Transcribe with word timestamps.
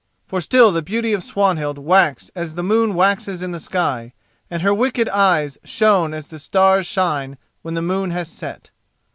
For 0.25 0.41
still 0.41 0.71
the 0.71 0.81
beauty 0.81 1.13
of 1.13 1.23
Swanhild 1.23 1.77
waxed 1.77 2.31
as 2.35 2.55
the 2.55 2.63
moon 2.63 2.95
waxes 2.95 3.43
in 3.43 3.51
the 3.51 3.59
sky, 3.59 4.13
and 4.49 4.63
her 4.63 4.73
wicked 4.73 5.07
eyes 5.07 5.59
shone 5.63 6.11
as 6.11 6.25
the 6.29 6.39
stars 6.39 6.87
shine 6.87 7.37
when 7.61 7.75
the 7.75 7.83
moon 7.83 8.09
has 8.09 8.27
set. 8.27 8.71